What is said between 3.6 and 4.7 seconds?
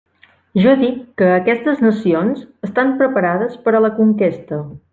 per a la conquesta.